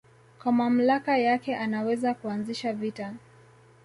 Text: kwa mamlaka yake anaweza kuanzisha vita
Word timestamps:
kwa 0.43 0.51
mamlaka 0.51 1.17
yake 1.17 1.55
anaweza 1.55 2.13
kuanzisha 2.13 2.73
vita 2.73 3.13